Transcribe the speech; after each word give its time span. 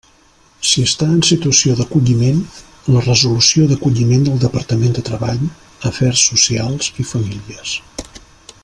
Si 0.67 0.83
està 0.87 1.09
en 1.15 1.19
situació 1.27 1.75
d'acolliment, 1.79 2.39
la 2.95 3.03
resolució 3.09 3.67
d'acolliment 3.73 4.27
del 4.29 4.41
Departament 4.47 4.97
de 4.99 5.05
Treball, 5.11 5.45
Afers 5.91 6.25
Socials 6.33 6.91
i 7.05 7.09
Famílies. 7.13 7.77